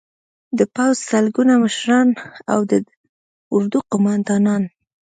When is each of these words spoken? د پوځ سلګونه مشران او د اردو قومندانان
د 0.57 0.59
پوځ 0.75 0.95
سلګونه 1.09 1.53
مشران 1.63 2.07
او 2.53 2.59
د 2.71 2.73
اردو 3.55 3.79
قومندانان 3.91 4.63